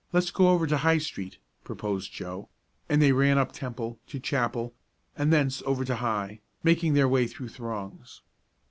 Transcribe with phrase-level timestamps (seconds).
[0.11, 2.49] "Let's go over to High street," proposed Joe,
[2.89, 4.73] and they ran up Temple, to Chapel,
[5.15, 8.23] and thence over to High, making their way through throngs.